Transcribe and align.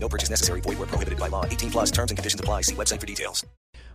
No 0.00 0.08
purchase 0.08 0.30
necessary. 0.30 0.60
Void 0.60 0.78
where 0.78 0.88
prohibited 0.88 1.18
by 1.18 1.28
law. 1.28 1.44
18 1.44 1.70
plus 1.70 1.90
terms 1.90 2.10
and 2.10 2.16
conditions 2.16 2.40
apply. 2.40 2.62
See 2.62 2.74
website 2.74 3.00
for 3.00 3.06
details. 3.06 3.46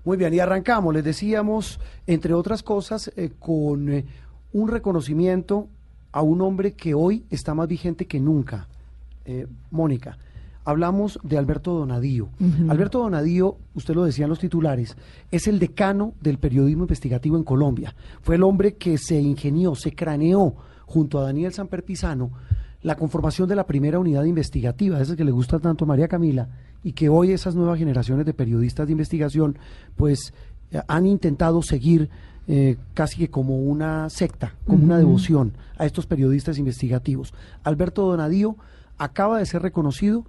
Muy 0.06 0.18
bien, 0.18 0.34
y 0.34 0.40
arrancamos, 0.40 0.94
les 0.94 1.04
decíamos, 1.04 1.80
entre 2.08 2.34
otras 2.34 2.62
cosas, 2.62 3.10
eh, 3.16 3.32
con 3.40 3.90
eh, 3.90 4.06
un 4.52 4.68
reconocimiento 4.68 5.70
a 6.12 6.22
un 6.22 6.42
hombre 6.42 6.74
que 6.74 6.94
hoy 6.94 7.24
está 7.30 7.54
más 7.54 7.70
vigente 7.70 8.06
que 8.06 8.20
nunca. 8.20 8.68
Eh, 9.24 9.48
Mónica, 9.72 10.18
hablamos 10.66 11.20
de 11.24 11.38
Alberto 11.38 11.74
Donadío. 11.74 12.30
Alberto 12.68 13.00
Donadío, 13.00 13.58
usted 13.76 13.96
lo 13.96 14.04
decía 14.04 14.26
en 14.26 14.30
los 14.30 14.40
titulares, 14.40 14.98
es 15.32 15.48
el 15.48 15.58
decano 15.58 16.14
del 16.20 16.38
periodismo 16.38 16.84
investigativo 16.84 17.38
en 17.38 17.46
Colombia. 17.46 17.96
Fue 18.22 18.36
el 18.36 18.44
hombre 18.44 18.76
que 18.76 18.98
se 18.98 19.22
ingenió, 19.22 19.74
se 19.74 19.96
craneó 19.96 20.56
junto 20.86 21.18
a 21.20 21.24
Daniel 21.24 21.54
Samper 21.54 21.86
Pizano 21.86 22.32
la 22.84 22.96
conformación 22.96 23.48
de 23.50 23.56
la 23.56 23.66
primera 23.66 23.98
unidad 23.98 24.26
investigativa, 24.26 25.02
esa 25.02 25.16
que 25.16 25.24
le 25.24 25.32
gusta 25.32 25.60
tanto 25.60 25.86
a 25.86 25.88
María 25.88 26.08
Camila, 26.08 26.50
y 26.84 26.92
que 26.92 27.10
hoy 27.10 27.32
esas 27.32 27.56
nuevas 27.56 27.80
generaciones 27.80 28.26
de 28.26 28.34
periodistas 28.34 28.86
de 28.86 28.92
investigación, 28.92 29.58
pues 29.96 30.34
eh, 30.72 30.82
han 30.88 31.06
intentado 31.06 31.62
seguir 31.62 32.10
eh, 32.46 32.76
casi 32.94 33.18
que 33.18 33.30
como 33.30 33.58
una 33.58 34.10
secta, 34.10 34.56
como 34.68 34.84
una 34.84 34.98
devoción 34.98 35.54
a 35.78 35.86
estos 35.86 36.06
periodistas 36.06 36.58
investigativos. 36.58 37.34
Alberto 37.64 38.06
Donadío 38.06 38.58
acaba 38.98 39.40
de 39.40 39.46
ser 39.46 39.62
reconocido 39.62 40.26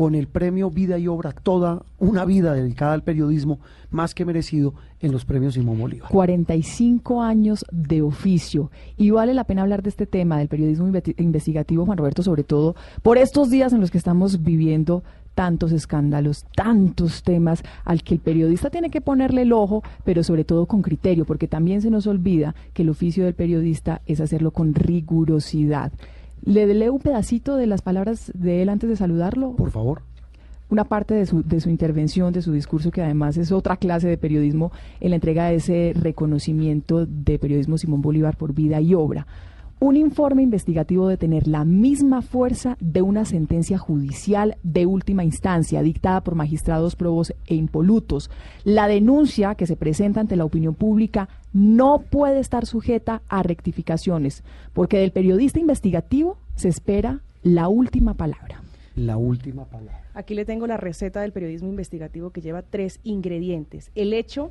con 0.00 0.14
el 0.14 0.28
premio 0.28 0.70
Vida 0.70 0.96
y 0.98 1.08
Obra, 1.08 1.32
toda 1.32 1.82
una 1.98 2.24
vida 2.24 2.54
dedicada 2.54 2.94
al 2.94 3.02
periodismo, 3.02 3.58
más 3.90 4.14
que 4.14 4.24
merecido 4.24 4.72
en 5.00 5.12
los 5.12 5.26
premios 5.26 5.52
Simón 5.52 5.78
Bolívar. 5.78 6.08
45 6.10 7.20
años 7.20 7.66
de 7.70 8.00
oficio. 8.00 8.70
Y 8.96 9.10
vale 9.10 9.34
la 9.34 9.44
pena 9.44 9.60
hablar 9.60 9.82
de 9.82 9.90
este 9.90 10.06
tema, 10.06 10.38
del 10.38 10.48
periodismo 10.48 10.88
inve- 10.88 11.14
investigativo, 11.20 11.84
Juan 11.84 11.98
Roberto, 11.98 12.22
sobre 12.22 12.44
todo 12.44 12.76
por 13.02 13.18
estos 13.18 13.50
días 13.50 13.74
en 13.74 13.82
los 13.82 13.90
que 13.90 13.98
estamos 13.98 14.42
viviendo 14.42 15.02
tantos 15.34 15.70
escándalos, 15.70 16.46
tantos 16.56 17.22
temas 17.22 17.62
al 17.84 18.02
que 18.02 18.14
el 18.14 18.20
periodista 18.20 18.70
tiene 18.70 18.88
que 18.88 19.02
ponerle 19.02 19.42
el 19.42 19.52
ojo, 19.52 19.82
pero 20.04 20.22
sobre 20.24 20.44
todo 20.44 20.64
con 20.64 20.80
criterio, 20.80 21.26
porque 21.26 21.46
también 21.46 21.82
se 21.82 21.90
nos 21.90 22.06
olvida 22.06 22.54
que 22.72 22.84
el 22.84 22.88
oficio 22.88 23.26
del 23.26 23.34
periodista 23.34 24.00
es 24.06 24.22
hacerlo 24.22 24.50
con 24.50 24.74
rigurosidad. 24.74 25.92
Le 26.44 26.72
leo 26.74 26.92
un 26.92 27.00
pedacito 27.00 27.56
de 27.56 27.66
las 27.66 27.82
palabras 27.82 28.32
de 28.34 28.62
él 28.62 28.68
antes 28.68 28.88
de 28.88 28.96
saludarlo 28.96 29.52
Por 29.56 29.70
favor. 29.70 30.02
una 30.70 30.84
parte 30.84 31.14
de 31.14 31.26
su, 31.26 31.42
de 31.42 31.60
su 31.60 31.68
intervención, 31.68 32.32
de 32.32 32.42
su 32.42 32.52
discurso, 32.52 32.90
que 32.90 33.02
además 33.02 33.36
es 33.36 33.52
otra 33.52 33.76
clase 33.76 34.08
de 34.08 34.16
periodismo, 34.16 34.72
en 35.00 35.10
la 35.10 35.16
entrega 35.16 35.46
de 35.46 35.56
ese 35.56 35.92
reconocimiento 35.94 37.06
de 37.06 37.38
periodismo 37.38 37.76
Simón 37.76 38.02
Bolívar 38.02 38.36
por 38.36 38.54
vida 38.54 38.80
y 38.80 38.94
obra. 38.94 39.26
Un 39.82 39.96
informe 39.96 40.42
investigativo 40.42 41.08
de 41.08 41.16
tener 41.16 41.48
la 41.48 41.64
misma 41.64 42.20
fuerza 42.20 42.76
de 42.80 43.00
una 43.00 43.24
sentencia 43.24 43.78
judicial 43.78 44.58
de 44.62 44.84
última 44.84 45.24
instancia 45.24 45.80
dictada 45.80 46.20
por 46.20 46.34
magistrados 46.34 46.96
probos 46.96 47.32
e 47.46 47.54
impolutos. 47.54 48.30
La 48.62 48.88
denuncia 48.88 49.54
que 49.54 49.66
se 49.66 49.76
presenta 49.76 50.20
ante 50.20 50.36
la 50.36 50.44
opinión 50.44 50.74
pública 50.74 51.30
no 51.54 52.00
puede 52.10 52.40
estar 52.40 52.66
sujeta 52.66 53.22
a 53.26 53.42
rectificaciones, 53.42 54.44
porque 54.74 54.98
del 54.98 55.12
periodista 55.12 55.58
investigativo 55.58 56.36
se 56.56 56.68
espera 56.68 57.22
la 57.42 57.68
última 57.68 58.12
palabra. 58.12 58.62
La 58.96 59.16
última 59.16 59.64
palabra. 59.64 60.04
Aquí 60.12 60.34
le 60.34 60.44
tengo 60.44 60.66
la 60.66 60.76
receta 60.76 61.22
del 61.22 61.32
periodismo 61.32 61.70
investigativo 61.70 62.32
que 62.32 62.42
lleva 62.42 62.60
tres 62.60 63.00
ingredientes. 63.02 63.92
El 63.94 64.12
hecho 64.12 64.50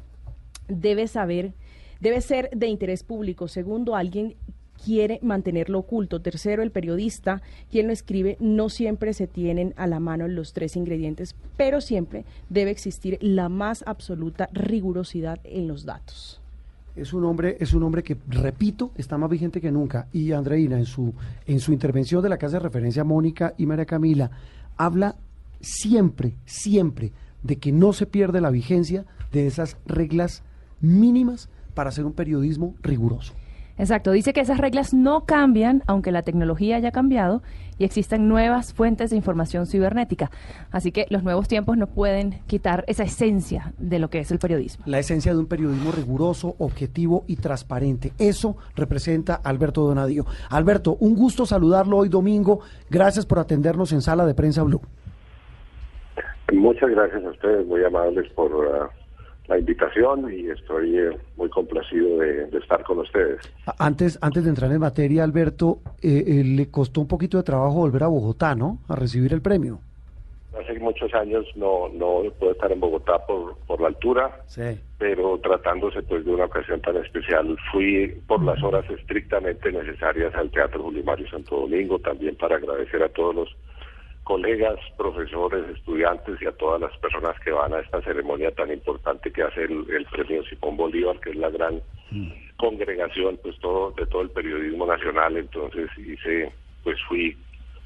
debe 0.68 1.08
saber, 1.08 1.54
debe 2.00 2.20
ser 2.22 2.50
de 2.50 2.66
interés 2.66 3.04
público. 3.04 3.48
Segundo, 3.48 3.96
alguien 3.96 4.36
quiere 4.84 5.20
mantenerlo 5.22 5.80
oculto. 5.80 6.22
Tercero, 6.22 6.64
el 6.64 6.72
periodista, 6.72 7.42
quien 7.72 7.88
lo 7.88 7.94
escribe, 7.94 8.38
no 8.40 8.70
siempre 8.70 9.14
se 9.14 9.28
tienen 9.28 9.74
a 9.78 9.88
la 9.88 10.00
mano 10.00 10.28
los 10.28 10.54
tres 10.54 10.76
ingredientes, 10.76 11.36
pero 11.58 11.82
siempre 11.82 12.26
debe 12.50 12.72
existir 12.72 13.18
la 13.22 13.50
más 13.50 13.84
absoluta 13.86 14.50
rigurosidad 14.54 15.40
en 15.44 15.68
los 15.68 15.86
datos. 15.86 16.42
Es 16.96 17.14
un 17.14 17.24
hombre, 17.24 17.56
es 17.60 17.74
un 17.74 17.84
hombre 17.84 18.04
que, 18.04 18.18
repito, 18.28 18.92
está 18.98 19.18
más 19.18 19.30
vigente 19.30 19.62
que 19.62 19.72
nunca. 19.72 20.08
Y 20.12 20.32
Andreina, 20.32 20.78
en 20.78 20.86
su, 20.86 21.14
en 21.46 21.60
su 21.60 21.72
intervención 21.72 22.22
de 22.22 22.30
la 22.30 22.38
casa 22.38 22.58
de 22.58 22.64
referencia 22.64 23.04
Mónica 23.04 23.54
y 23.58 23.66
María 23.66 23.86
Camila, 23.86 24.32
habla 24.76 25.16
siempre, 25.62 26.36
siempre 26.46 27.12
de 27.44 27.58
que 27.58 27.72
no 27.72 27.94
se 27.94 28.06
pierde 28.06 28.42
la 28.42 28.50
vigencia 28.50 29.06
de 29.32 29.48
esas 29.48 29.78
reglas 29.86 30.44
mínimas 30.82 31.50
para 31.74 31.90
hacer 31.90 32.06
un 32.06 32.14
periodismo 32.14 32.76
riguroso. 32.82 33.34
Exacto, 33.80 34.12
dice 34.12 34.34
que 34.34 34.42
esas 34.42 34.58
reglas 34.58 34.94
no 34.94 35.26
cambian 35.26 35.84
aunque 35.88 36.12
la 36.12 36.22
tecnología 36.22 36.76
haya 36.76 36.92
cambiado 36.92 37.42
y 37.78 37.86
existan 37.86 38.28
nuevas 38.28 38.74
fuentes 38.74 39.10
de 39.10 39.16
información 39.16 39.66
cibernética. 39.66 40.30
Así 40.70 40.92
que 40.92 41.06
los 41.10 41.24
nuevos 41.24 41.48
tiempos 41.48 41.78
no 41.78 41.88
pueden 41.88 42.42
quitar 42.46 42.84
esa 42.88 43.04
esencia 43.04 43.72
de 43.78 44.00
lo 44.00 44.10
que 44.10 44.20
es 44.20 44.32
el 44.32 44.40
periodismo. 44.40 44.84
La 44.86 45.00
esencia 45.00 45.34
de 45.34 45.40
un 45.40 45.48
periodismo 45.48 45.94
riguroso, 45.94 46.56
objetivo 46.60 47.24
y 47.26 47.38
transparente. 47.38 48.12
Eso 48.20 48.58
representa 48.76 49.36
Alberto 49.36 49.82
Donadío. 49.82 50.26
Alberto, 50.50 50.98
un 51.00 51.16
gusto 51.16 51.46
saludarlo 51.46 51.98
hoy 51.98 52.10
domingo. 52.10 52.60
Gracias 52.90 53.26
por 53.26 53.40
atendernos 53.40 53.94
en 53.94 54.02
Sala 54.02 54.26
de 54.26 54.36
Prensa 54.36 54.62
Blue. 54.64 54.82
Muchas 56.52 56.90
gracias 56.90 57.24
a 57.24 57.30
ustedes, 57.30 57.66
muy 57.66 57.84
amables 57.86 58.30
por 58.34 58.54
uh, 58.54 58.90
la 59.50 59.58
invitación 59.58 60.32
y 60.32 60.48
estoy 60.48 60.98
eh, 60.98 61.18
muy 61.36 61.50
complacido 61.50 62.20
de, 62.20 62.46
de, 62.46 62.58
estar 62.60 62.84
con 62.84 63.00
ustedes. 63.00 63.42
Antes, 63.80 64.20
antes 64.22 64.44
de 64.44 64.50
entrar 64.50 64.72
en 64.72 64.80
materia, 64.80 65.24
Alberto, 65.24 65.80
eh, 66.02 66.24
eh, 66.28 66.44
le 66.44 66.70
costó 66.70 67.02
un 67.02 67.08
poquito 67.08 67.38
de 67.38 67.44
trabajo 67.44 67.74
volver 67.74 68.04
a 68.04 68.08
Bogotá, 68.08 68.54
¿no? 68.54 68.78
A 68.88 68.96
recibir 68.96 69.34
el 69.34 69.42
premio. 69.42 69.80
Hace 70.60 70.80
muchos 70.80 71.14
años 71.14 71.46
no 71.56 71.90
no 71.90 72.24
puedo 72.38 72.52
estar 72.52 72.72
en 72.72 72.80
Bogotá 72.80 73.26
por, 73.26 73.58
por 73.66 73.82
la 73.82 73.88
altura, 73.88 74.42
sí. 74.48 74.80
pero 74.98 75.40
tratándose 75.40 76.02
pues 76.04 76.26
de 76.26 76.32
una 76.32 76.46
ocasión 76.46 76.82
tan 76.82 76.98
especial, 76.98 77.56
fui 77.72 78.08
por 78.28 78.44
las 78.44 78.62
horas 78.62 78.88
estrictamente 78.90 79.72
necesarias 79.72 80.34
al 80.36 80.52
Teatro 80.52 80.84
Julio 80.84 81.04
Mario 81.04 81.30
Santo 81.30 81.62
Domingo, 81.62 82.00
también 82.00 82.36
para 82.36 82.58
agradecer 82.58 83.02
a 83.02 83.10
todos 83.10 83.36
los 83.36 83.56
colegas, 84.30 84.78
profesores, 84.96 85.68
estudiantes 85.76 86.40
y 86.40 86.46
a 86.46 86.52
todas 86.52 86.80
las 86.80 86.96
personas 87.00 87.36
que 87.40 87.50
van 87.50 87.74
a 87.74 87.80
esta 87.80 88.00
ceremonia 88.04 88.52
tan 88.52 88.72
importante 88.72 89.32
que 89.32 89.42
hace 89.42 89.64
el, 89.64 89.88
el 89.90 90.06
premio 90.06 90.44
Simón 90.44 90.78
Bolívar, 90.78 91.20
que 91.20 91.32
es 91.32 91.36
la 91.36 91.50
gran 91.50 91.82
mm. 92.12 92.30
congregación 92.58 93.40
pues 93.42 93.58
todo 93.60 93.90
de 93.98 94.06
todo 94.06 94.22
el 94.22 94.30
periodismo 94.30 94.86
nacional. 94.86 95.36
Entonces 95.36 95.90
hice, 95.98 96.54
pues 96.84 96.98
fui, 97.08 97.36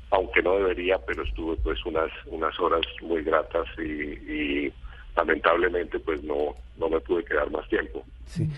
aunque 0.10 0.44
no 0.44 0.58
debería, 0.58 0.98
pero 1.08 1.24
estuve 1.24 1.56
pues 1.64 1.80
unas 1.86 2.12
unas 2.26 2.60
horas 2.60 2.82
muy 3.02 3.24
gratas 3.24 3.66
y, 3.78 4.12
y 4.30 4.74
lamentablemente 5.16 5.98
pues 6.00 6.22
no 6.24 6.58
no 6.78 6.90
me 6.90 7.00
pude 7.00 7.24
quedar 7.24 7.50
más 7.52 7.66
tiempo. 7.70 8.04
Sí. 8.26 8.50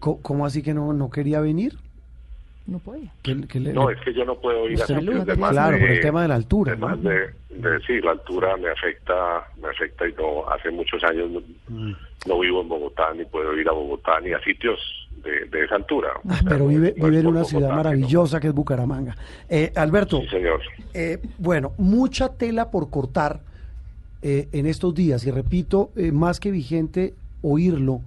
¿Cómo 0.00 0.46
así 0.46 0.62
que 0.62 0.72
no 0.72 0.94
no 0.94 1.10
quería 1.10 1.40
venir? 1.40 1.74
No 2.66 2.78
podía. 2.78 3.12
¿Qué, 3.22 3.36
qué 3.46 3.60
le, 3.60 3.72
no, 3.72 3.90
es 3.90 4.00
que 4.00 4.14
yo 4.14 4.24
no 4.24 4.36
puedo 4.36 4.68
ir 4.68 4.82
a 4.82 4.86
sitios 4.86 5.26
de 5.26 5.36
Claro, 5.36 5.76
de, 5.76 5.80
por 5.80 5.90
el 5.90 6.00
tema 6.00 6.22
de 6.22 6.28
la 6.28 6.34
altura. 6.34 6.72
Además 6.72 6.98
¿no? 6.98 7.10
de, 7.10 7.18
de, 7.50 7.80
sí, 7.86 8.00
la 8.00 8.12
altura 8.12 8.56
me 8.56 8.70
afecta, 8.70 9.46
me 9.60 9.68
afecta 9.68 10.08
y 10.08 10.12
no, 10.14 10.48
hace 10.48 10.70
muchos 10.70 11.04
años 11.04 11.30
no, 11.30 11.40
mm. 11.68 11.94
no, 12.26 12.38
vivo 12.38 12.62
en 12.62 12.68
Bogotá, 12.68 13.12
ni 13.14 13.24
puedo 13.26 13.54
ir 13.54 13.68
a 13.68 13.72
Bogotá, 13.72 14.18
ni 14.20 14.32
a 14.32 14.40
sitios 14.40 14.78
de, 15.22 15.44
de 15.46 15.64
esa 15.64 15.74
altura. 15.74 16.08
Ah, 16.26 16.40
pero 16.48 16.66
vive, 16.68 16.94
vive 16.96 17.20
en 17.20 17.26
una 17.26 17.40
Bogotá, 17.40 17.50
ciudad 17.50 17.76
maravillosa 17.76 18.40
que 18.40 18.48
es 18.48 18.54
Bucaramanga. 18.54 19.14
Eh, 19.48 19.70
Alberto, 19.76 20.20
sí, 20.22 20.28
señor. 20.28 20.62
Eh, 20.94 21.18
bueno, 21.36 21.72
mucha 21.76 22.30
tela 22.30 22.70
por 22.70 22.88
cortar 22.88 23.40
eh, 24.26 24.48
en 24.52 24.64
estos 24.64 24.94
días, 24.94 25.26
y 25.26 25.30
repito, 25.30 25.90
eh, 25.96 26.10
más 26.10 26.40
que 26.40 26.50
vigente 26.50 27.12
oírlo, 27.42 28.00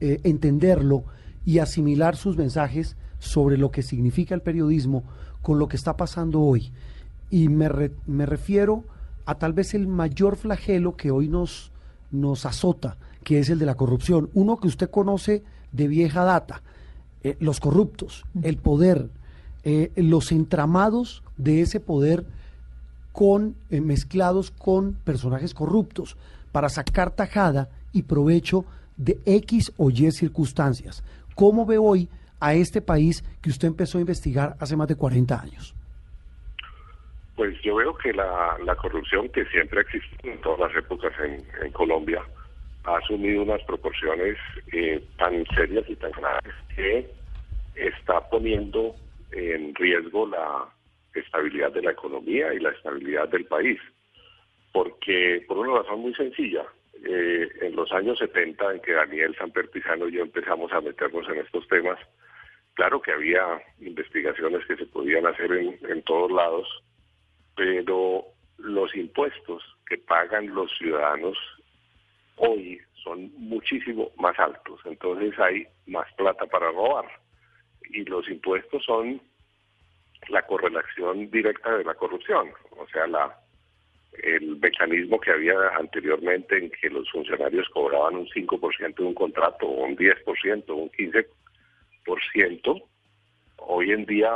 eh, 0.00 0.20
entenderlo 0.22 1.02
y 1.44 1.58
asimilar 1.58 2.14
sus 2.14 2.36
mensajes 2.36 2.96
sobre 3.22 3.56
lo 3.56 3.70
que 3.70 3.82
significa 3.82 4.34
el 4.34 4.42
periodismo 4.42 5.04
con 5.42 5.60
lo 5.60 5.68
que 5.68 5.76
está 5.76 5.96
pasando 5.96 6.40
hoy. 6.40 6.72
Y 7.30 7.48
me, 7.48 7.68
re, 7.68 7.92
me 8.06 8.26
refiero 8.26 8.82
a 9.26 9.36
tal 9.36 9.52
vez 9.52 9.74
el 9.74 9.86
mayor 9.86 10.36
flagelo 10.36 10.96
que 10.96 11.12
hoy 11.12 11.28
nos, 11.28 11.70
nos 12.10 12.44
azota, 12.46 12.96
que 13.22 13.38
es 13.38 13.48
el 13.48 13.60
de 13.60 13.66
la 13.66 13.76
corrupción. 13.76 14.28
Uno 14.34 14.58
que 14.58 14.66
usted 14.66 14.90
conoce 14.90 15.44
de 15.70 15.86
vieja 15.86 16.24
data, 16.24 16.62
eh, 17.22 17.36
los 17.38 17.60
corruptos, 17.60 18.24
el 18.42 18.56
poder, 18.56 19.08
eh, 19.62 19.92
los 19.94 20.32
entramados 20.32 21.22
de 21.36 21.60
ese 21.60 21.78
poder 21.78 22.26
con, 23.12 23.54
eh, 23.70 23.80
mezclados 23.80 24.50
con 24.50 24.94
personajes 25.04 25.54
corruptos 25.54 26.16
para 26.50 26.68
sacar 26.68 27.12
tajada 27.12 27.68
y 27.92 28.02
provecho 28.02 28.64
de 28.96 29.20
X 29.26 29.72
o 29.76 29.90
Y 29.90 30.10
circunstancias. 30.10 31.04
¿Cómo 31.36 31.64
ve 31.64 31.78
hoy 31.78 32.08
a 32.42 32.54
este 32.54 32.82
país 32.82 33.22
que 33.40 33.50
usted 33.50 33.68
empezó 33.68 33.98
a 33.98 34.00
investigar 34.02 34.56
hace 34.60 34.76
más 34.76 34.88
de 34.88 34.96
40 34.96 35.40
años? 35.40 35.74
Pues 37.36 37.58
yo 37.62 37.76
veo 37.76 37.96
que 37.96 38.12
la, 38.12 38.76
corrupción 38.76 39.28
que 39.28 39.44
siempre 39.46 39.78
ha 39.78 39.82
existido 39.82 40.32
en 40.32 40.40
todas 40.40 40.60
las 40.60 40.76
épocas 40.76 41.12
en, 41.20 41.42
en 41.64 41.72
Colombia 41.72 42.22
ha 42.84 42.96
asumido 42.96 43.42
unas 43.42 43.62
proporciones 43.64 44.36
eh, 44.72 45.02
tan 45.16 45.44
serias 45.54 45.88
y 45.88 45.96
tan 45.96 46.10
graves 46.12 46.54
que 46.74 47.08
está 47.76 48.28
poniendo 48.28 48.94
en 49.30 49.74
riesgo 49.74 50.26
la 50.26 50.66
estabilidad 51.14 51.72
de 51.72 51.82
la 51.82 51.92
economía 51.92 52.52
y 52.52 52.60
la 52.60 52.70
estabilidad 52.70 53.28
del 53.28 53.44
país. 53.44 53.78
Porque, 54.72 55.44
por 55.46 55.58
una 55.58 55.82
razón 55.82 56.00
muy 56.00 56.14
sencilla, 56.14 56.64
eh, 57.04 57.48
en 57.60 57.76
los 57.76 57.92
años 57.92 58.18
70, 58.18 58.72
en 58.72 58.80
que 58.80 58.92
Daniel 58.92 59.36
Samper 59.36 59.70
Pizano 59.70 60.08
y 60.08 60.12
yo 60.12 60.22
empezamos 60.22 60.72
a 60.72 60.80
meternos 60.80 61.28
en 61.28 61.38
estos 61.38 61.66
temas, 61.68 61.98
claro 62.74 63.00
que 63.00 63.12
había 63.12 63.62
investigaciones 63.80 64.64
que 64.66 64.76
se 64.76 64.86
podían 64.86 65.26
hacer 65.26 65.52
en, 65.52 65.78
en 65.88 66.02
todos 66.02 66.30
lados, 66.30 66.68
pero 67.56 68.24
los 68.58 68.94
impuestos 68.94 69.62
que 69.86 69.98
pagan 69.98 70.54
los 70.54 70.70
ciudadanos 70.78 71.36
hoy 72.36 72.80
son 73.02 73.30
muchísimo 73.36 74.10
más 74.16 74.38
altos, 74.38 74.80
entonces 74.84 75.38
hay 75.38 75.66
más 75.86 76.06
plata 76.14 76.46
para 76.46 76.70
robar. 76.70 77.06
Y 77.90 78.04
los 78.04 78.28
impuestos 78.28 78.84
son 78.84 79.20
la 80.28 80.42
correlación 80.42 81.30
directa 81.30 81.76
de 81.76 81.84
la 81.84 81.94
corrupción, 81.94 82.50
o 82.70 82.86
sea, 82.88 83.06
la 83.06 83.38
el 84.22 84.56
mecanismo 84.58 85.18
que 85.18 85.30
había 85.30 85.54
anteriormente 85.78 86.58
en 86.58 86.70
que 86.70 86.90
los 86.90 87.10
funcionarios 87.10 87.68
cobraban 87.70 88.16
un 88.16 88.28
5% 88.28 88.94
de 88.94 89.04
un 89.04 89.14
contrato, 89.14 89.66
un 89.66 89.96
10%, 89.96 90.64
o 90.68 90.74
un 90.74 90.90
15%, 90.90 91.26
hoy 93.58 93.90
en 93.90 94.04
día 94.06 94.30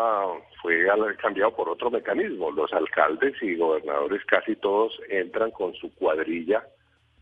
fue 0.63 0.87
cambiado 1.19 1.55
por 1.55 1.69
otro 1.69 1.91
mecanismo. 1.91 2.51
Los 2.51 2.73
alcaldes 2.73 3.35
y 3.43 3.57
gobernadores 3.57 4.25
casi 4.25 4.57
todos 4.57 4.99
entran 5.09 5.51
con 5.51 5.75
su 5.75 5.95
cuadrilla 5.95 6.65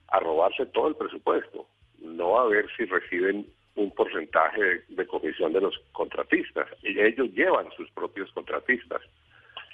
a 0.09 0.21
robarse 0.21 0.67
todo 0.67 0.89
el 0.89 0.97
presupuesto, 0.97 1.67
no 2.01 2.39
a 2.39 2.47
ver 2.47 2.67
si 2.77 2.85
reciben 2.85 3.47
un 3.75 3.91
porcentaje 3.91 4.83
de, 4.89 5.07
comisión 5.07 5.53
de 5.53 5.61
los 5.61 5.77
contratistas. 5.93 6.69
Y 6.83 7.01
ellos 7.01 7.33
llevan 7.33 7.67
sus 7.77 7.91
propios 7.91 8.31
contratistas. 8.33 9.03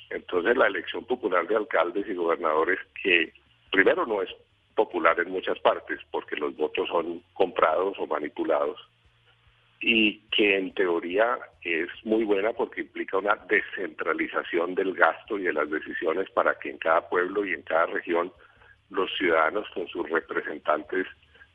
Entonces 0.08 0.56
la 0.56 0.66
elección 0.66 1.04
popular 1.04 1.46
de 1.46 1.56
alcaldes 1.56 2.08
y 2.08 2.14
gobernadores, 2.14 2.78
que 3.02 3.32
primero 3.70 4.06
no 4.06 4.22
es 4.22 4.30
popular 4.74 5.20
en 5.20 5.30
muchas 5.30 5.58
partes 5.60 6.00
porque 6.10 6.36
los 6.36 6.56
votos 6.56 6.88
son 6.88 7.22
comprados 7.34 7.96
o 7.98 8.06
manipulados, 8.06 8.80
y 9.80 10.20
que 10.30 10.58
en 10.58 10.74
teoría 10.74 11.38
es 11.62 11.88
muy 12.04 12.24
buena 12.24 12.52
porque 12.52 12.82
implica 12.82 13.18
una 13.18 13.36
descentralización 13.48 14.74
del 14.74 14.94
gasto 14.94 15.38
y 15.38 15.44
de 15.44 15.54
las 15.54 15.70
decisiones 15.70 16.30
para 16.30 16.54
que 16.58 16.70
en 16.70 16.78
cada 16.78 17.08
pueblo 17.08 17.44
y 17.44 17.54
en 17.54 17.62
cada 17.62 17.86
región 17.86 18.30
los 18.90 19.10
ciudadanos 19.16 19.66
con 19.74 19.88
sus 19.88 20.08
representantes 20.10 21.06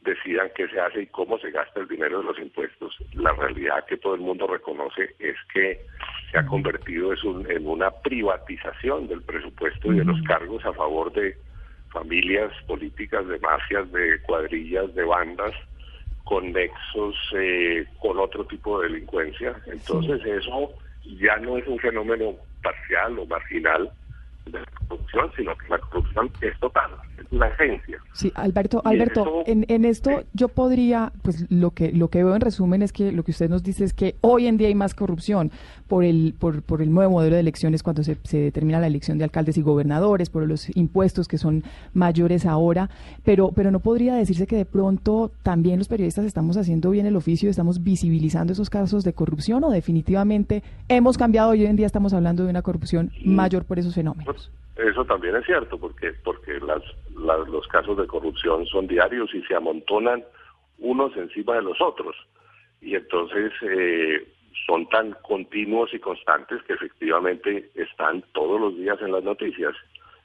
decidan 0.02 0.52
qué 0.56 0.68
se 0.68 0.80
hace 0.80 1.02
y 1.04 1.08
cómo 1.08 1.38
se 1.40 1.52
gasta 1.52 1.80
el 1.82 1.88
dinero 1.88 2.20
de 2.20 2.26
los 2.26 2.40
impuestos. 2.40 2.96
La 3.14 3.34
realidad 3.34 3.86
que 3.86 3.98
todo 3.98 4.16
el 4.16 4.22
mundo 4.22 4.48
reconoce 4.48 5.16
es 5.20 5.36
que 5.54 5.82
se 6.32 6.38
ha 6.38 6.46
convertido 6.46 7.14
en 7.14 7.68
una 7.68 7.92
privatización 7.92 9.08
del 9.08 9.22
presupuesto 9.24 9.92
y 9.92 9.98
de 9.98 10.06
los 10.06 10.22
cargos 10.24 10.64
a 10.66 10.74
favor 10.74 11.12
de 11.12 11.36
familias 11.92 12.52
políticas, 12.68 13.28
de 13.28 13.40
mafias, 13.40 13.92
de 13.92 14.22
cuadrillas, 14.22 14.94
de 14.96 15.04
bandas, 15.04 15.54
con 16.26 16.52
nexos 16.52 17.16
eh, 17.38 17.86
con 18.00 18.20
otro 18.20 18.46
tipo 18.46 18.82
de 18.82 18.90
delincuencia. 18.90 19.56
Entonces 19.68 20.20
eso 20.26 20.74
ya 21.20 21.38
no 21.38 21.58
es 21.58 21.66
un 21.68 21.80
fenómeno 21.80 22.36
parcial 22.62 23.18
o 23.20 23.26
marginal, 23.26 23.92
de 24.46 24.60
la 24.60 24.66
corrupción, 24.88 25.32
sino 25.36 25.58
que 25.58 25.70
la 25.70 25.80
corrupción 25.80 26.32
es 26.42 26.60
total, 26.60 26.92
es 27.18 27.32
una 27.32 27.48
esencia. 27.48 27.98
Sí, 28.14 28.32
Alberto, 28.36 28.82
Alberto, 28.86 29.44
en, 29.46 29.66
en 29.68 29.86
esto 29.86 30.24
yo 30.34 30.48
podría, 30.48 31.12
pues 31.22 31.50
lo 31.52 31.72
que 31.72 31.92
lo 31.92 32.10
que 32.10 32.24
veo 32.24 32.36
en 32.36 32.42
resumen 32.42 32.82
es 32.82 32.94
que 32.94 33.12
lo 33.12 33.24
que 33.24 33.32
usted 33.32 33.50
nos 33.50 33.64
dice 33.64 33.84
es 33.84 33.94
que 33.94 34.16
hoy 34.22 34.48
en 34.48 34.58
día 34.58 34.68
hay 34.68 34.76
más 34.76 34.94
corrupción 34.94 35.52
por 35.88 36.04
el 36.04 36.34
por, 36.38 36.62
por 36.62 36.82
el 36.82 36.94
nuevo 36.94 37.14
modelo 37.14 37.36
de 37.36 37.42
elecciones 37.42 37.84
cuando 37.84 38.04
se, 38.04 38.18
se 38.24 38.38
determina 38.38 38.80
la 38.80 38.88
elección 38.88 39.18
de 39.18 39.24
alcaldes 39.24 39.58
y 39.58 39.62
gobernadores, 39.62 40.30
por 40.30 40.48
los 40.48 40.76
impuestos 40.76 41.28
que 41.28 41.38
son 41.38 41.64
mayores 41.94 42.46
ahora, 42.46 42.90
pero 43.24 43.52
pero 43.54 43.72
no 43.72 43.80
podría 43.80 44.16
decirse 44.16 44.48
que 44.48 44.56
de 44.56 44.66
pronto 44.66 45.32
también 45.44 45.80
los 45.80 45.88
periodistas 45.88 46.26
estamos 46.26 46.58
haciendo 46.58 46.92
bien 46.92 47.06
el 47.06 47.16
oficio, 47.16 47.50
estamos 47.50 47.84
visibilizando 47.84 48.54
esos 48.54 48.70
casos 48.70 49.04
de 49.04 49.14
corrupción 49.14 49.64
o 49.64 49.72
definitivamente 49.72 50.64
hemos 50.88 51.18
cambiado 51.18 51.54
y 51.56 51.62
hoy 51.62 51.68
en 51.68 51.76
día 51.76 51.86
estamos 51.86 52.14
hablando 52.14 52.44
de 52.44 52.50
una 52.50 52.62
corrupción 52.62 53.12
mayor 53.24 53.66
por 53.66 53.80
esos 53.80 53.96
fenómenos. 53.96 54.35
Eso 54.76 55.06
también 55.06 55.36
es 55.38 55.46
cierto, 55.46 55.78
porque 55.78 56.14
porque 56.24 56.60
las, 56.60 56.84
los 57.48 57.68
casos 57.68 57.98
de 57.98 58.08
corrupción 58.08 58.66
son 58.66 58.88
diarios 58.88 59.34
y 59.34 59.42
se 59.44 59.56
amontonan 59.56 60.24
unos 60.80 61.16
encima 61.16 61.56
de 61.56 61.62
los 61.62 61.80
otros. 61.80 62.16
Y 62.82 62.96
entonces 62.96 63.54
eh, 63.62 64.28
son 64.68 64.88
tan 64.90 65.14
continuos 65.22 65.94
y 65.94 66.00
constantes 66.00 66.62
que 66.64 66.74
efectivamente 66.74 67.70
están 67.76 68.24
todos 68.34 68.60
los 68.60 68.76
días 68.76 68.98
en 69.02 69.14
las 69.14 69.24
noticias. 69.24 69.74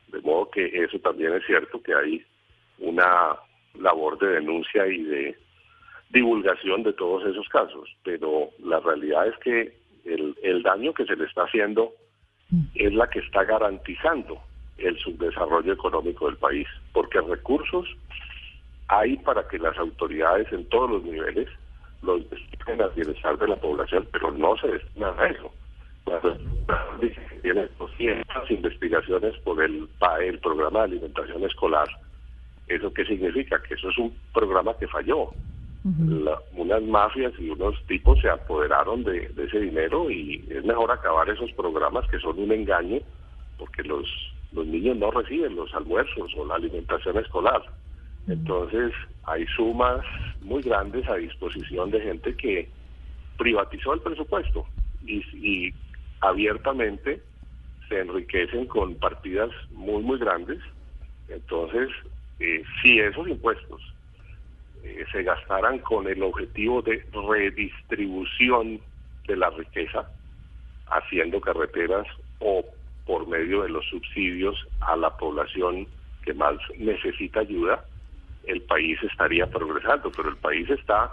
De 0.08 0.20
modo 0.20 0.50
que 0.50 0.66
eso 0.66 0.98
también 0.98 1.32
es 1.34 1.46
cierto, 1.46 1.80
que 1.80 1.94
hay 1.94 2.24
una 2.78 3.36
labor 3.78 4.18
de 4.18 4.32
denuncia 4.32 4.84
y 4.88 5.02
de 5.02 5.36
divulgación 6.10 6.82
de 6.82 6.92
todos 6.92 7.24
esos 7.24 7.48
casos. 7.48 7.88
Pero 8.02 8.50
la 8.58 8.80
realidad 8.80 9.28
es 9.28 9.36
que 9.38 9.78
el, 10.04 10.36
el 10.42 10.62
daño 10.64 10.92
que 10.92 11.04
se 11.04 11.14
le 11.14 11.26
está 11.26 11.44
haciendo 11.44 11.92
es 12.74 12.92
la 12.92 13.08
que 13.08 13.20
está 13.20 13.44
garantizando 13.44 14.40
el 14.78 14.98
subdesarrollo 14.98 15.72
económico 15.72 16.26
del 16.26 16.36
país, 16.36 16.66
porque 16.92 17.20
recursos 17.20 17.86
hay 18.88 19.16
para 19.18 19.46
que 19.46 19.58
las 19.58 19.76
autoridades 19.78 20.52
en 20.52 20.64
todos 20.68 20.90
los 20.90 21.04
niveles 21.04 21.48
los 22.02 22.28
destinen 22.30 22.82
al 22.82 22.90
bienestar 22.90 23.38
de 23.38 23.48
la 23.48 23.56
población, 23.56 24.08
pero 24.10 24.32
no 24.32 24.56
se 24.56 24.68
destinan 24.68 25.18
a 25.18 25.26
eso. 25.26 25.52
tiene 27.42 27.68
200 27.78 28.50
investigaciones 28.50 29.36
por 29.38 29.62
el 29.62 29.88
PAE, 29.98 30.28
el 30.28 30.38
Programa 30.38 30.80
de 30.80 30.84
Alimentación 30.86 31.44
Escolar. 31.44 31.88
¿Eso 32.68 32.92
qué 32.92 33.04
significa? 33.04 33.62
Que 33.62 33.74
eso 33.74 33.90
es 33.90 33.98
un 33.98 34.16
programa 34.32 34.76
que 34.78 34.88
falló 34.88 35.30
unas 35.82 36.82
mafias 36.82 37.32
y 37.38 37.48
unos 37.48 37.74
tipos 37.86 38.20
se 38.20 38.28
apoderaron 38.28 39.02
de, 39.02 39.32
ese 39.36 39.60
dinero 39.60 40.10
y 40.10 40.44
es 40.50 40.64
mejor 40.64 40.90
acabar 40.90 41.28
esos 41.30 41.50
programas 41.52 42.06
que 42.10 42.18
son 42.18 42.38
un 42.38 42.52
engaño 42.52 42.98
porque 43.58 43.82
los, 43.84 44.06
los 44.52 44.66
niños 44.66 44.96
no 44.98 45.10
reciben 45.10 45.56
los 45.56 45.72
almuerzos 45.74 46.32
o 46.36 46.44
la 46.44 46.56
alimentación 46.56 47.18
escolar. 47.18 47.62
Entonces 48.26 48.92
hay 49.24 49.46
sumas 49.56 50.04
muy 50.42 50.62
grandes 50.62 51.08
a 51.08 51.16
disposición 51.16 51.90
de 51.90 52.00
gente 52.00 52.36
que 52.36 52.68
privatizó 53.38 53.94
el 53.94 54.00
presupuesto 54.00 54.66
y, 55.06 55.22
y 55.34 55.74
abiertamente 56.20 57.22
se 57.88 58.00
enriquecen 58.00 58.66
con 58.66 58.94
partidas 58.96 59.50
muy, 59.72 60.02
muy 60.02 60.18
grandes. 60.18 60.60
Entonces, 61.28 61.88
eh, 62.38 62.62
si 62.82 62.98
esos 63.00 63.28
impuestos 63.28 63.80
eh, 64.82 65.04
se 65.12 65.22
gastaran 65.22 65.78
con 65.80 66.06
el 66.06 66.22
objetivo 66.22 66.82
de 66.82 67.04
redistribución 67.12 68.80
de 69.26 69.36
la 69.36 69.50
riqueza, 69.50 70.08
haciendo 70.88 71.40
carreteras 71.40 72.06
o 72.40 72.64
por 73.06 73.26
medio 73.28 73.62
de 73.62 73.68
los 73.68 73.84
subsidios 73.86 74.56
a 74.80 74.96
la 74.96 75.16
población 75.16 75.86
que 76.24 76.34
más 76.34 76.56
necesita 76.78 77.40
ayuda, 77.40 77.84
el 78.46 78.62
país 78.62 78.98
estaría 79.02 79.46
progresando, 79.46 80.10
pero 80.10 80.28
el 80.28 80.36
país 80.36 80.68
está 80.70 81.10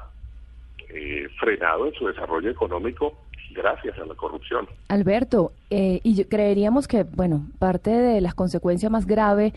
eh, 0.89 1.27
frenado 1.39 1.87
en 1.87 1.93
su 1.93 2.07
desarrollo 2.07 2.49
económico 2.49 3.17
gracias 3.51 3.97
a 3.97 4.05
la 4.05 4.15
corrupción. 4.15 4.67
Alberto, 4.89 5.51
eh, 5.69 5.99
y 6.03 6.23
creeríamos 6.25 6.87
que, 6.87 7.03
bueno, 7.03 7.47
parte 7.59 7.89
de 7.89 8.21
las 8.21 8.35
consecuencias 8.35 8.91
más 8.91 9.05
graves 9.05 9.53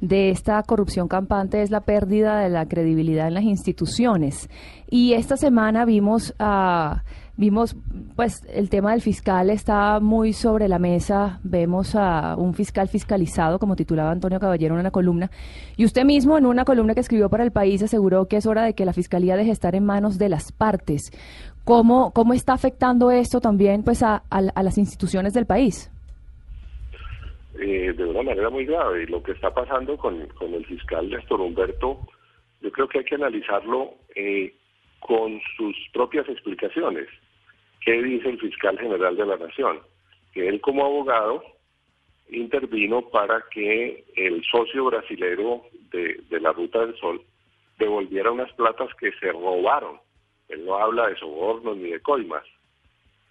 de 0.00 0.30
esta 0.30 0.62
corrupción 0.62 1.08
campante 1.08 1.62
es 1.62 1.70
la 1.70 1.80
pérdida 1.80 2.40
de 2.40 2.48
la 2.48 2.66
credibilidad 2.66 3.28
en 3.28 3.34
las 3.34 3.44
instituciones. 3.44 4.48
Y 4.88 5.12
esta 5.12 5.36
semana 5.36 5.84
vimos 5.84 6.34
a 6.38 7.02
vimos 7.36 7.74
pues 8.16 8.42
el 8.52 8.68
tema 8.68 8.90
del 8.90 9.00
fiscal 9.00 9.48
está 9.48 9.98
muy 10.00 10.32
sobre 10.32 10.68
la 10.68 10.78
mesa. 10.78 11.40
Vemos 11.42 11.94
a 11.94 12.34
un 12.36 12.54
fiscal 12.54 12.88
fiscalizado 12.88 13.58
como 13.58 13.76
titulaba 13.76 14.10
Antonio 14.10 14.40
Caballero 14.40 14.74
en 14.74 14.80
una 14.80 14.90
columna. 14.90 15.30
Y 15.76 15.84
usted 15.84 16.04
mismo 16.04 16.36
en 16.36 16.46
una 16.46 16.64
columna 16.64 16.94
que 16.94 17.00
escribió 17.00 17.30
para 17.30 17.44
el 17.44 17.50
país 17.50 17.82
aseguró 17.82 18.26
que 18.26 18.36
es 18.36 18.46
hora 18.46 18.64
de 18.64 18.74
que 18.74 18.84
la 18.84 18.92
fiscalía 18.92 19.36
deje 19.36 19.50
estar 19.50 19.74
en 19.74 19.84
manos 19.84 20.18
de 20.18 20.28
las 20.28 20.52
partes. 20.52 21.12
Cómo 21.64 22.10
cómo 22.12 22.32
está 22.34 22.54
afectando 22.54 23.10
esto 23.10 23.40
también 23.40 23.82
pues 23.82 24.02
a 24.02 24.22
las 24.30 24.78
instituciones 24.78 25.34
del 25.34 25.46
país 25.46 25.90
eh, 27.60 27.92
de 27.92 28.04
una 28.04 28.22
manera 28.22 28.50
muy 28.50 28.64
grave. 28.64 29.02
Y 29.02 29.06
lo 29.06 29.22
que 29.22 29.32
está 29.32 29.52
pasando 29.52 29.96
con, 29.96 30.26
con 30.28 30.54
el 30.54 30.64
fiscal 30.66 31.08
Néstor 31.08 31.40
Humberto 31.40 32.00
yo 32.60 32.70
creo 32.72 32.88
que 32.88 32.98
hay 32.98 33.04
que 33.04 33.14
analizarlo 33.14 33.94
eh, 34.14 34.54
con 35.00 35.40
sus 35.56 35.76
propias 35.92 36.28
explicaciones. 36.28 37.08
¿Qué 37.84 38.02
dice 38.02 38.28
el 38.28 38.38
fiscal 38.38 38.78
general 38.78 39.16
de 39.16 39.26
la 39.26 39.36
Nación? 39.38 39.80
Que 40.32 40.48
él 40.48 40.60
como 40.60 40.84
abogado 40.84 41.42
intervino 42.28 43.02
para 43.08 43.44
que 43.50 44.04
el 44.14 44.44
socio 44.44 44.84
brasilero 44.84 45.62
de, 45.90 46.20
de 46.28 46.40
la 46.40 46.52
Ruta 46.52 46.80
del 46.80 46.96
Sol 46.96 47.22
devolviera 47.78 48.30
unas 48.30 48.52
platas 48.52 48.94
que 48.96 49.10
se 49.12 49.32
robaron. 49.32 49.98
Él 50.48 50.64
no 50.66 50.76
habla 50.76 51.08
de 51.08 51.16
sobornos 51.16 51.76
ni 51.78 51.90
de 51.90 52.00
coimas, 52.00 52.44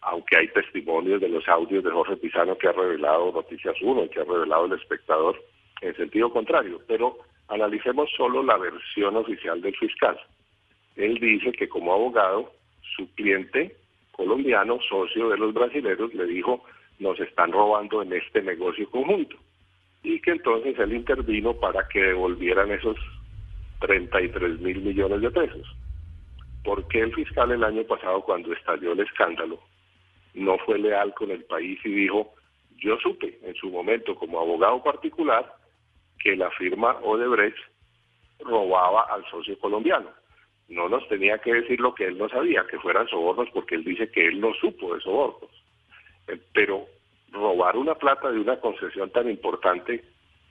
aunque 0.01 0.37
hay 0.37 0.47
testimonios 0.49 1.19
de 1.21 1.29
los 1.29 1.47
audios 1.47 1.83
de 1.83 1.91
Jorge 1.91 2.17
Pizano 2.17 2.57
que 2.57 2.67
ha 2.67 2.71
revelado 2.71 3.31
Noticias 3.31 3.75
1 3.81 4.05
y 4.05 4.09
que 4.09 4.21
ha 4.21 4.23
revelado 4.23 4.65
el 4.65 4.73
espectador 4.73 5.41
en 5.81 5.95
sentido 5.95 6.31
contrario. 6.31 6.81
Pero 6.87 7.17
analicemos 7.49 8.09
solo 8.15 8.43
la 8.43 8.57
versión 8.57 9.17
oficial 9.17 9.61
del 9.61 9.75
fiscal. 9.75 10.17
Él 10.95 11.19
dice 11.19 11.51
que 11.51 11.67
como 11.67 11.93
abogado, 11.93 12.51
su 12.95 13.13
cliente 13.15 13.75
colombiano, 14.11 14.79
socio 14.87 15.29
de 15.29 15.37
los 15.37 15.53
brasileños, 15.53 16.13
le 16.13 16.25
dijo, 16.25 16.63
nos 16.99 17.19
están 17.19 17.51
robando 17.51 18.01
en 18.01 18.13
este 18.13 18.41
negocio 18.41 18.89
conjunto. 18.89 19.37
Y 20.03 20.19
que 20.21 20.31
entonces 20.31 20.77
él 20.79 20.93
intervino 20.93 21.53
para 21.53 21.87
que 21.87 22.01
devolvieran 22.01 22.71
esos 22.71 22.97
33 23.81 24.59
mil 24.59 24.81
millones 24.81 25.21
de 25.21 25.31
pesos. 25.31 25.75
¿Por 26.63 26.85
qué 26.89 26.99
el 26.99 27.13
fiscal 27.15 27.51
el 27.51 27.63
año 27.63 27.83
pasado, 27.83 28.21
cuando 28.21 28.53
estalló 28.53 28.91
el 28.91 28.99
escándalo, 28.99 29.59
no 30.33 30.57
fue 30.59 30.79
leal 30.79 31.13
con 31.13 31.31
el 31.31 31.43
país 31.45 31.79
y 31.83 31.89
dijo, 31.89 32.33
yo 32.77 32.97
supe 32.99 33.39
en 33.43 33.55
su 33.55 33.69
momento 33.69 34.15
como 34.15 34.39
abogado 34.39 34.83
particular 34.83 35.53
que 36.19 36.35
la 36.35 36.49
firma 36.51 36.97
Odebrecht 37.03 37.57
robaba 38.39 39.03
al 39.09 39.25
socio 39.29 39.57
colombiano? 39.59 40.09
No 40.67 40.87
nos 40.87 41.07
tenía 41.07 41.39
que 41.39 41.53
decir 41.53 41.79
lo 41.79 41.93
que 41.93 42.05
él 42.05 42.17
no 42.17 42.29
sabía, 42.29 42.65
que 42.69 42.79
fueran 42.79 43.07
sobornos, 43.07 43.49
porque 43.53 43.75
él 43.75 43.83
dice 43.83 44.11
que 44.11 44.27
él 44.27 44.39
no 44.39 44.53
supo 44.53 44.93
de 44.93 45.01
sobornos. 45.01 45.49
Eh, 46.27 46.39
pero 46.53 46.85
robar 47.31 47.75
una 47.75 47.95
plata 47.95 48.31
de 48.31 48.39
una 48.39 48.59
concesión 48.59 49.09
tan 49.11 49.29
importante 49.29 50.03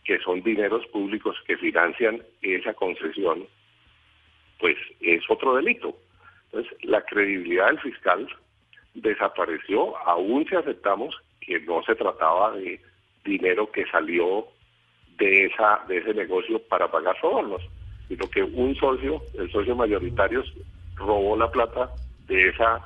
que 0.04 0.18
son 0.20 0.42
dineros 0.42 0.86
públicos 0.86 1.36
que 1.46 1.56
financian 1.56 2.22
esa 2.40 2.74
concesión, 2.74 3.46
pues 4.58 4.76
es 5.00 5.22
otro 5.28 5.54
delito. 5.56 5.96
Entonces, 6.46 6.72
la 6.84 7.02
credibilidad 7.02 7.66
del 7.66 7.80
fiscal 7.80 8.28
desapareció, 9.02 9.96
aún 10.06 10.46
si 10.48 10.54
aceptamos 10.54 11.16
que 11.40 11.60
no 11.60 11.82
se 11.82 11.94
trataba 11.94 12.52
de 12.52 12.80
dinero 13.24 13.70
que 13.70 13.84
salió 13.86 14.46
de 15.18 15.46
esa 15.46 15.84
de 15.88 15.98
ese 15.98 16.14
negocio 16.14 16.60
para 16.68 16.90
pagar 16.90 17.18
sobornos, 17.20 17.62
sino 18.08 18.28
que 18.30 18.42
un 18.42 18.74
socio, 18.76 19.20
el 19.34 19.50
socio 19.50 19.74
mayoritario, 19.74 20.42
robó 20.94 21.36
la 21.36 21.50
plata 21.50 21.90
de 22.26 22.48
esa 22.48 22.82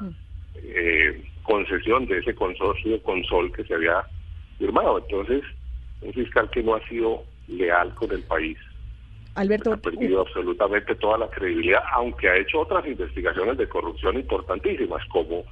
eh, 0.56 1.24
concesión, 1.42 2.06
de 2.06 2.18
ese 2.18 2.34
consorcio 2.34 3.02
con 3.02 3.22
Sol 3.24 3.52
que 3.52 3.64
se 3.64 3.74
había 3.74 4.04
firmado. 4.58 4.98
Entonces, 4.98 5.42
un 6.00 6.12
fiscal 6.12 6.48
que 6.50 6.62
no 6.62 6.74
ha 6.74 6.88
sido 6.88 7.24
leal 7.48 7.94
con 7.94 8.10
el 8.12 8.22
país. 8.22 8.58
Alberto. 9.34 9.72
Ha 9.72 9.76
perdido 9.78 10.20
absolutamente 10.20 10.94
toda 10.96 11.18
la 11.18 11.28
credibilidad, 11.28 11.82
aunque 11.94 12.28
ha 12.28 12.36
hecho 12.36 12.60
otras 12.60 12.86
investigaciones 12.86 13.56
de 13.56 13.68
corrupción 13.68 14.16
importantísimas, 14.16 15.04
como 15.06 15.44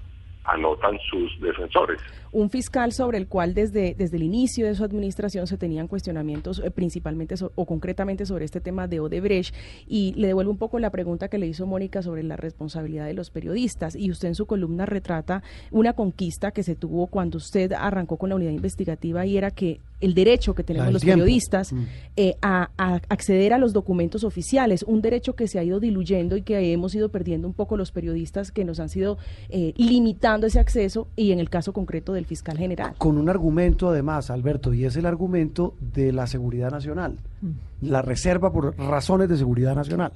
anotan 0.44 0.98
sus 1.10 1.40
defensores. 1.40 2.00
Un 2.32 2.48
fiscal 2.48 2.92
sobre 2.92 3.18
el 3.18 3.26
cual 3.26 3.54
desde, 3.54 3.94
desde 3.94 4.16
el 4.16 4.22
inicio 4.22 4.66
de 4.66 4.74
su 4.74 4.84
administración 4.84 5.46
se 5.46 5.58
tenían 5.58 5.88
cuestionamientos 5.88 6.60
eh, 6.64 6.70
principalmente 6.70 7.34
o 7.54 7.66
concretamente 7.66 8.24
sobre 8.24 8.44
este 8.44 8.60
tema 8.60 8.86
de 8.86 9.00
Odebrecht 9.00 9.54
y 9.86 10.14
le 10.14 10.28
devuelvo 10.28 10.52
un 10.52 10.58
poco 10.58 10.78
la 10.78 10.90
pregunta 10.90 11.28
que 11.28 11.38
le 11.38 11.46
hizo 11.46 11.66
Mónica 11.66 12.02
sobre 12.02 12.22
la 12.22 12.36
responsabilidad 12.36 13.06
de 13.06 13.14
los 13.14 13.30
periodistas 13.30 13.96
y 13.96 14.10
usted 14.10 14.28
en 14.28 14.34
su 14.34 14.46
columna 14.46 14.86
retrata 14.86 15.42
una 15.70 15.92
conquista 15.92 16.52
que 16.52 16.62
se 16.62 16.76
tuvo 16.76 17.08
cuando 17.08 17.38
usted 17.38 17.72
arrancó 17.72 18.16
con 18.16 18.28
la 18.30 18.36
unidad 18.36 18.52
investigativa 18.52 19.26
y 19.26 19.36
era 19.36 19.50
que 19.50 19.80
el 20.00 20.14
derecho 20.14 20.54
que 20.54 20.64
tenemos 20.64 20.92
los 20.92 21.04
periodistas 21.04 21.72
mm. 21.72 21.84
eh, 22.16 22.36
a, 22.42 22.70
acceder 23.08 23.52
a 23.52 23.58
los 23.58 23.72
documentos 23.72 24.24
oficiales, 24.24 24.82
un 24.82 25.02
derecho 25.02 25.34
que 25.34 25.46
se 25.46 25.58
ha 25.58 25.64
ido 25.64 25.80
diluyendo 25.80 26.36
y 26.36 26.42
que 26.42 26.72
hemos 26.72 26.94
ido 26.94 27.10
perdiendo 27.10 27.46
un 27.46 27.54
poco 27.54 27.76
los 27.76 27.92
periodistas 27.92 28.50
que 28.50 28.64
nos 28.64 28.80
han 28.80 28.88
sido 28.88 29.18
eh, 29.48 29.72
limitando 29.76 30.46
ese 30.46 30.60
acceso 30.60 31.08
y 31.16 31.32
en 31.32 31.38
el 31.38 31.50
caso 31.50 31.72
concreto 31.72 32.12
del 32.12 32.26
fiscal 32.26 32.56
general. 32.56 32.94
Con 32.98 33.18
un 33.18 33.28
argumento 33.28 33.88
además, 33.88 34.30
Alberto, 34.30 34.72
y 34.72 34.84
es 34.84 34.96
el 34.96 35.06
argumento 35.06 35.74
de 35.80 36.12
la 36.12 36.26
seguridad 36.26 36.70
nacional, 36.70 37.18
mm. 37.40 37.88
la 37.88 38.02
reserva 38.02 38.52
por 38.52 38.76
razones 38.78 39.28
de 39.28 39.36
seguridad 39.36 39.74
nacional. 39.74 40.12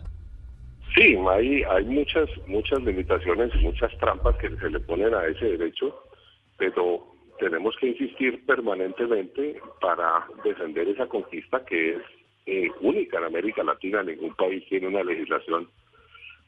Sí, 0.95 1.17
hay, 1.29 1.63
hay 1.65 1.85
muchas, 1.87 2.29
muchas 2.47 2.81
limitaciones 2.83 3.51
y 3.55 3.65
muchas 3.65 3.91
trampas 3.99 4.37
que 4.37 4.49
se 4.57 4.71
le 4.71 4.79
ponen 4.79 5.13
a 5.13 5.27
ese 5.27 5.45
derecho, 5.47 5.93
pero 6.57 7.14
tenemos 7.39 7.77
que 7.77 7.89
insistir 7.89 8.45
permanentemente 8.47 9.61
para 9.81 10.27
defender 10.45 10.89
esa 10.89 11.07
conquista 11.07 11.65
que 11.65 11.97
es 11.97 12.03
eh, 12.47 12.71
única 12.81 13.19
en 13.19 13.25
América 13.25 13.63
Latina. 13.65 14.03
Ningún 14.03 14.35
país 14.35 14.65
tiene 14.69 14.89
una 14.89 15.03
legislación 15.03 15.69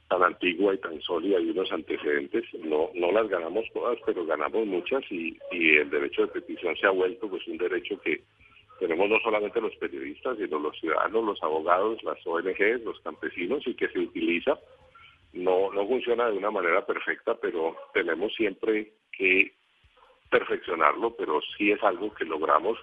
tan 0.08 0.22
antigua 0.22 0.74
y 0.74 0.78
tan 0.78 1.00
sólida 1.00 1.40
y 1.40 1.50
unos 1.50 1.70
antecedentes. 1.72 2.44
No, 2.64 2.90
no 2.94 3.10
las 3.12 3.28
ganamos 3.28 3.64
todas, 3.72 3.98
pero 4.06 4.24
ganamos 4.24 4.66
muchas 4.66 5.02
y, 5.10 5.36
y 5.50 5.76
el 5.76 5.90
derecho 5.90 6.22
de 6.22 6.40
petición 6.40 6.76
se 6.76 6.86
ha 6.86 6.90
vuelto 6.90 7.28
pues 7.28 7.46
un 7.48 7.58
derecho 7.58 8.00
que 8.00 8.22
tenemos 8.78 9.08
no 9.08 9.18
solamente 9.20 9.60
los 9.60 9.74
periodistas, 9.76 10.36
sino 10.36 10.58
los 10.58 10.78
ciudadanos, 10.78 11.24
los 11.24 11.42
abogados, 11.42 12.02
las 12.04 12.24
ONGs, 12.26 12.84
los 12.84 13.00
campesinos 13.00 13.66
y 13.66 13.74
que 13.74 13.88
se 13.88 13.98
utiliza. 13.98 14.58
No, 15.32 15.72
no 15.72 15.86
funciona 15.86 16.30
de 16.30 16.38
una 16.38 16.50
manera 16.50 16.84
perfecta, 16.86 17.34
pero 17.34 17.76
tenemos 17.92 18.34
siempre 18.34 18.92
que 19.12 19.55
perfeccionarlo, 20.30 21.14
pero 21.16 21.40
sí 21.56 21.70
es 21.70 21.82
algo 21.82 22.12
que 22.14 22.24
logramos 22.24 22.78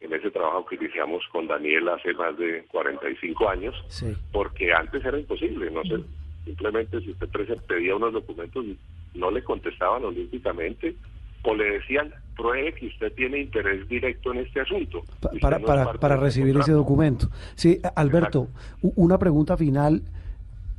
en 0.00 0.12
ese 0.12 0.30
trabajo 0.30 0.66
que 0.66 0.74
iniciamos 0.74 1.22
con 1.30 1.46
Daniel 1.46 1.88
hace 1.88 2.12
más 2.14 2.36
de 2.36 2.64
45 2.70 3.48
años, 3.48 3.74
porque 4.32 4.72
antes 4.72 5.04
era 5.04 5.18
imposible, 5.18 5.70
no 5.70 5.82
sé, 5.84 6.02
simplemente 6.44 7.00
si 7.00 7.10
usted 7.10 7.28
pedía 7.66 7.94
unos 7.94 8.12
documentos 8.12 8.64
no 9.14 9.30
le 9.30 9.44
contestaban 9.44 10.04
olímpicamente 10.04 10.96
o 11.44 11.54
le 11.54 11.78
decían 11.78 12.12
pruebe 12.36 12.72
que 12.74 12.86
usted 12.86 13.12
tiene 13.12 13.40
interés 13.40 13.86
directo 13.88 14.32
en 14.32 14.38
este 14.38 14.60
asunto. 14.60 15.02
para, 15.40 15.58
para, 15.58 15.92
para 15.94 16.16
recibir 16.16 16.56
ese 16.56 16.72
documento. 16.72 17.28
Sí, 17.54 17.80
Alberto, 17.94 18.48
una 18.80 19.18
pregunta 19.18 19.56
final 19.56 20.02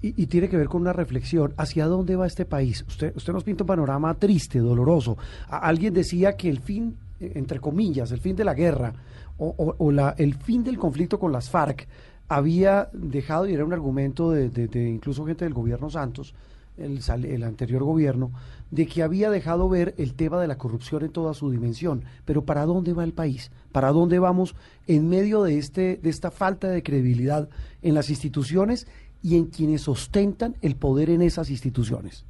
y, 0.03 0.27
tiene 0.27 0.49
que 0.49 0.57
ver 0.57 0.67
con 0.67 0.81
una 0.81 0.91
reflexión. 0.91 1.53
¿Hacia 1.55 1.87
dónde 1.87 2.17
va 2.17 2.27
este 2.27 2.45
país? 2.45 2.83
Usted, 2.87 3.15
usted 3.15 3.31
nos 3.31 3.45
pinta 3.45 3.63
un 3.63 3.67
panorama 3.67 4.13
triste, 4.15 4.59
doloroso. 4.59 5.17
alguien 5.47 5.93
decía 5.93 6.35
que 6.35 6.49
el 6.49 6.59
fin, 6.59 6.97
eh, 7.21 7.31
entre 7.35 7.61
comillas, 7.61 8.11
el 8.11 8.19
fin 8.19 8.35
de 8.35 8.43
la 8.43 8.53
guerra 8.53 8.93
o, 9.37 9.91
la, 9.91 10.13
el 10.17 10.35
fin 10.35 10.63
del 10.63 10.77
conflicto 10.77 11.19
con 11.19 11.31
las 11.31 11.49
FARC 11.49 11.87
había 12.27 12.89
dejado, 12.93 13.47
y 13.47 13.53
era 13.53 13.65
un 13.65 13.73
argumento 13.73 14.31
de, 14.31 14.49
de, 14.49 14.89
incluso 14.89 15.25
gente 15.25 15.45
del 15.45 15.53
gobierno 15.53 15.89
Santos, 15.89 16.33
el, 16.77 16.99
el, 17.25 17.43
anterior 17.43 17.83
gobierno, 17.83 18.31
de 18.71 18.87
que 18.87 19.03
había 19.03 19.29
dejado 19.29 19.69
ver 19.69 19.93
el 19.97 20.13
tema 20.13 20.39
de 20.41 20.47
la 20.47 20.57
corrupción 20.57 21.03
en 21.03 21.11
toda 21.11 21.33
su 21.33 21.51
dimensión. 21.51 22.03
Pero 22.25 22.43
¿para 22.43 22.65
dónde 22.65 22.93
va 22.93 23.03
el 23.03 23.13
país? 23.13 23.51
¿Para 23.71 23.91
dónde 23.91 24.19
vamos 24.19 24.55
en 24.87 25.09
medio 25.09 25.43
de, 25.43 25.57
este, 25.57 25.99
de 26.01 26.09
esta 26.09 26.31
falta 26.31 26.69
de 26.69 26.83
credibilidad 26.83 27.49
en 27.81 27.93
las 27.93 28.09
instituciones 28.09 28.87
y 29.23 29.37
en 29.37 29.45
quienes 29.45 29.87
ostentan 29.87 30.55
el 30.61 30.75
poder 30.75 31.09
en 31.09 31.21
esas 31.21 31.49
instituciones. 31.49 32.25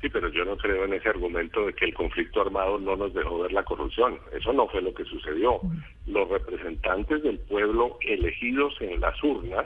Sí, 0.00 0.10
pero 0.10 0.28
yo 0.28 0.44
no 0.44 0.56
creo 0.58 0.84
en 0.84 0.92
ese 0.92 1.08
argumento 1.08 1.64
de 1.64 1.72
que 1.72 1.86
el 1.86 1.94
conflicto 1.94 2.42
armado 2.42 2.78
no 2.78 2.94
nos 2.94 3.14
dejó 3.14 3.38
ver 3.38 3.52
la 3.52 3.62
corrupción. 3.62 4.18
Eso 4.38 4.52
no 4.52 4.68
fue 4.68 4.82
lo 4.82 4.92
que 4.92 5.04
sucedió. 5.04 5.60
Los 6.06 6.28
representantes 6.28 7.22
del 7.22 7.38
pueblo 7.38 7.96
elegidos 8.02 8.74
en 8.80 9.00
las 9.00 9.22
urnas, 9.22 9.64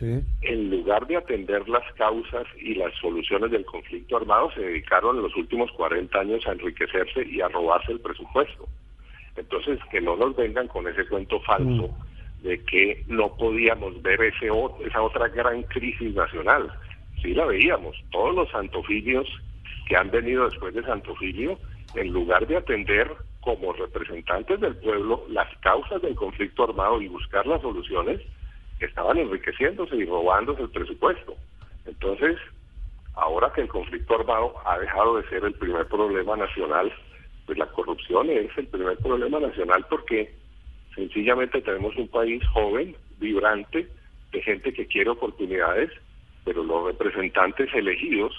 en 0.00 0.70
lugar 0.70 1.06
de 1.06 1.18
atender 1.18 1.68
las 1.68 1.84
causas 1.94 2.46
y 2.58 2.76
las 2.76 2.94
soluciones 2.98 3.50
del 3.50 3.66
conflicto 3.66 4.16
armado, 4.16 4.50
se 4.52 4.60
dedicaron 4.60 5.16
en 5.16 5.22
los 5.22 5.36
últimos 5.36 5.70
40 5.72 6.18
años 6.18 6.46
a 6.46 6.52
enriquecerse 6.52 7.26
y 7.28 7.42
a 7.42 7.48
robarse 7.48 7.92
el 7.92 8.00
presupuesto. 8.00 8.66
Entonces, 9.36 9.78
que 9.90 10.00
no 10.00 10.16
nos 10.16 10.34
vengan 10.34 10.66
con 10.68 10.88
ese 10.88 11.06
cuento 11.06 11.40
falso. 11.40 11.88
Mm 11.88 12.13
de 12.44 12.62
que 12.62 13.02
no 13.08 13.34
podíamos 13.36 14.00
ver 14.02 14.22
ese, 14.22 14.50
esa 14.86 15.02
otra 15.02 15.28
gran 15.28 15.62
crisis 15.62 16.14
nacional. 16.14 16.70
Sí 17.22 17.32
la 17.32 17.46
veíamos, 17.46 17.96
todos 18.12 18.34
los 18.34 18.50
santofilios 18.50 19.26
que 19.88 19.96
han 19.96 20.10
venido 20.10 20.48
después 20.48 20.74
de 20.74 20.82
Santofilio, 20.82 21.58
en 21.94 22.12
lugar 22.12 22.46
de 22.46 22.58
atender 22.58 23.10
como 23.40 23.72
representantes 23.72 24.60
del 24.60 24.76
pueblo 24.76 25.24
las 25.30 25.48
causas 25.58 26.00
del 26.02 26.14
conflicto 26.14 26.64
armado 26.64 27.00
y 27.00 27.08
buscar 27.08 27.46
las 27.46 27.62
soluciones, 27.62 28.20
estaban 28.80 29.18
enriqueciéndose 29.18 29.96
y 29.96 30.04
robándose 30.04 30.62
el 30.62 30.70
presupuesto. 30.70 31.34
Entonces, 31.86 32.36
ahora 33.14 33.52
que 33.54 33.62
el 33.62 33.68
conflicto 33.68 34.18
armado 34.18 34.54
ha 34.66 34.78
dejado 34.78 35.16
de 35.16 35.28
ser 35.28 35.44
el 35.44 35.54
primer 35.54 35.86
problema 35.86 36.36
nacional, 36.36 36.92
pues 37.46 37.56
la 37.56 37.66
corrupción 37.66 38.28
es 38.28 38.50
el 38.56 38.66
primer 38.66 38.98
problema 38.98 39.40
nacional 39.40 39.86
porque 39.88 40.43
Sencillamente 40.94 41.60
tenemos 41.60 41.96
un 41.96 42.08
país 42.08 42.42
joven, 42.48 42.96
vibrante, 43.18 43.88
de 44.32 44.42
gente 44.42 44.72
que 44.72 44.86
quiere 44.86 45.10
oportunidades, 45.10 45.90
pero 46.44 46.62
los 46.62 46.86
representantes 46.86 47.72
elegidos 47.74 48.32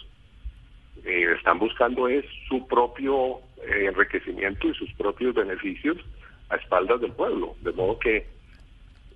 eh, 1.03 1.33
están 1.38 1.59
buscando 1.59 2.07
es 2.07 2.25
su 2.47 2.65
propio 2.67 3.39
eh, 3.57 3.85
enriquecimiento 3.88 4.67
y 4.67 4.74
sus 4.74 4.91
propios 4.93 5.33
beneficios 5.35 5.97
a 6.50 6.55
espaldas 6.55 7.01
del 7.01 7.12
pueblo. 7.12 7.55
De 7.62 7.71
modo 7.74 8.00
que 8.00 8.27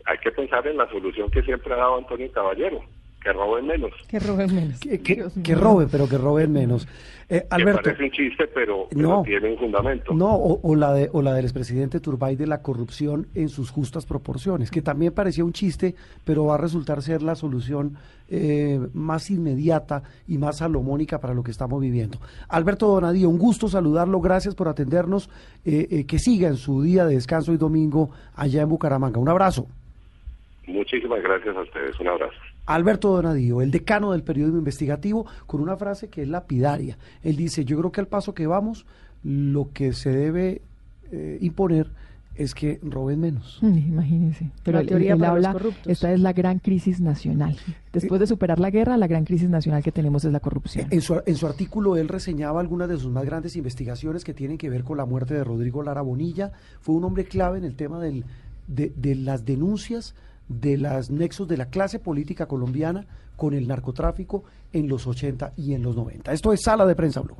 hay 0.05 0.17
que 0.17 0.31
pensar 0.31 0.65
en 0.67 0.77
la 0.77 0.89
solución 0.89 1.29
que 1.29 1.43
siempre 1.43 1.73
ha 1.73 1.77
dado 1.77 1.97
Antonio 1.97 2.31
Caballero, 2.31 2.83
que 3.21 3.33
roben 3.33 3.67
menos. 3.67 3.91
Que 4.07 4.19
roben 4.19 4.53
menos. 4.55 4.79
Que, 4.79 5.01
que, 5.01 5.25
que 5.43 5.55
roben, 5.55 5.89
pero 5.91 6.07
que 6.07 6.17
roben 6.17 6.51
menos. 6.51 6.87
Eh, 7.31 7.45
Alberto. 7.51 7.81
Que 7.83 7.89
parece 7.91 8.03
un 8.05 8.11
chiste, 8.11 8.47
pero, 8.47 8.87
pero 8.89 9.01
No. 9.07 9.21
tiene 9.23 9.51
un 9.51 9.57
fundamento. 9.59 10.13
No, 10.15 10.33
o, 10.33 10.59
o 10.63 10.75
la 10.75 10.93
de, 10.93 11.09
o 11.13 11.21
la 11.21 11.33
del 11.33 11.45
expresidente 11.45 11.99
Turbay 11.99 12.35
de 12.35 12.47
la 12.47 12.61
corrupción 12.63 13.27
en 13.35 13.49
sus 13.49 13.69
justas 13.69 14.05
proporciones, 14.07 14.71
que 14.71 14.81
también 14.81 15.13
parecía 15.13 15.43
un 15.45 15.53
chiste, 15.53 15.93
pero 16.25 16.45
va 16.45 16.55
a 16.55 16.57
resultar 16.57 17.03
ser 17.03 17.21
la 17.21 17.35
solución 17.35 17.97
eh, 18.29 18.79
más 18.93 19.29
inmediata 19.29 20.01
y 20.27 20.39
más 20.39 20.57
salomónica 20.57 21.19
para 21.19 21.35
lo 21.35 21.43
que 21.43 21.51
estamos 21.51 21.79
viviendo. 21.81 22.17
Alberto 22.47 22.87
Donadío, 22.87 23.29
un 23.29 23.37
gusto 23.37 23.67
saludarlo, 23.67 24.21
gracias 24.21 24.55
por 24.55 24.67
atendernos, 24.67 25.29
eh, 25.65 25.87
eh, 25.91 26.05
que 26.07 26.17
siga 26.17 26.47
en 26.47 26.55
su 26.57 26.81
día 26.81 27.05
de 27.05 27.13
descanso 27.15 27.53
y 27.53 27.57
domingo 27.57 28.09
allá 28.35 28.63
en 28.63 28.69
Bucaramanga. 28.69 29.19
Un 29.19 29.29
abrazo. 29.29 29.67
Muchísimas 30.65 31.21
gracias 31.21 31.55
a 31.55 31.61
ustedes. 31.61 31.99
Un 31.99 32.07
abrazo. 32.07 32.37
Alberto 32.75 33.09
Donadío, 33.09 33.61
el 33.61 33.71
decano 33.71 34.11
del 34.11 34.23
periodismo 34.23 34.59
investigativo, 34.59 35.25
con 35.47 35.59
una 35.59 35.75
frase 35.75 36.07
que 36.07 36.21
es 36.21 36.27
lapidaria. 36.27 36.97
Él 37.23 37.35
dice, 37.35 37.65
yo 37.65 37.77
creo 37.79 37.91
que 37.91 38.01
al 38.01 38.07
paso 38.07 38.33
que 38.33 38.45
vamos, 38.45 38.85
lo 39.23 39.71
que 39.73 39.93
se 39.93 40.11
debe 40.11 40.61
eh, 41.11 41.37
imponer 41.41 41.89
es 42.35 42.53
que 42.53 42.79
roben 42.83 43.19
menos. 43.19 43.57
Mm, 43.61 43.77
Imagínense. 43.77 44.51
Pero 44.63 44.79
La 44.79 44.85
teoría 44.85 45.13
él 45.13 45.19
para 45.19 45.33
los 45.35 45.45
habla, 45.45 45.59
corruptos. 45.59 45.87
esta 45.87 46.13
es 46.13 46.19
la 46.19 46.31
gran 46.31 46.59
crisis 46.59 47.01
nacional. 47.01 47.57
Después 47.91 48.21
de 48.21 48.27
superar 48.27 48.59
la 48.59 48.69
guerra, 48.69 48.95
la 48.97 49.07
gran 49.07 49.25
crisis 49.25 49.49
nacional 49.49 49.83
que 49.83 49.91
tenemos 49.91 50.23
es 50.23 50.31
la 50.31 50.39
corrupción. 50.39 50.87
En 50.91 51.01
su, 51.01 51.19
en 51.25 51.35
su 51.35 51.47
artículo 51.47 51.97
él 51.97 52.07
reseñaba 52.07 52.61
algunas 52.61 52.87
de 52.87 52.97
sus 52.97 53.11
más 53.11 53.25
grandes 53.25 53.55
investigaciones 53.55 54.23
que 54.23 54.33
tienen 54.33 54.57
que 54.57 54.69
ver 54.69 54.83
con 54.85 54.95
la 54.97 55.05
muerte 55.05 55.33
de 55.33 55.43
Rodrigo 55.43 55.81
Lara 55.83 56.01
Bonilla. 56.01 56.51
Fue 56.81 56.95
un 56.95 57.03
hombre 57.03 57.25
clave 57.25 57.57
en 57.57 57.65
el 57.65 57.75
tema 57.75 57.99
del, 57.99 58.23
de, 58.67 58.93
de 58.95 59.15
las 59.15 59.43
denuncias 59.43 60.13
de 60.49 60.77
los 60.77 61.09
nexos 61.09 61.47
de 61.47 61.57
la 61.57 61.69
clase 61.69 61.99
política 61.99 62.47
colombiana 62.47 63.05
con 63.35 63.53
el 63.53 63.67
narcotráfico 63.67 64.43
en 64.73 64.89
los 64.89 65.07
80 65.07 65.53
y 65.55 65.73
en 65.73 65.83
los 65.83 65.95
90. 65.95 66.33
Esto 66.33 66.51
es 66.51 66.61
Sala 66.61 66.85
de 66.85 66.95
Prensa 66.95 67.21
Blue. 67.21 67.37